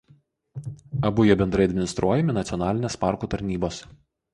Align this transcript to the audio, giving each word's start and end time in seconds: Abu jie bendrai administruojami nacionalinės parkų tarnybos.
Abu 1.11 1.27
jie 1.29 1.37
bendrai 1.43 1.69
administruojami 1.71 2.39
nacionalinės 2.41 3.01
parkų 3.07 3.35
tarnybos. 3.37 3.89